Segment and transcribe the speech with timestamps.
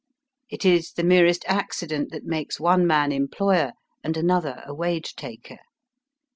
[0.49, 3.73] It is the merest accident that makes one man employer
[4.03, 5.59] and another a wage taker.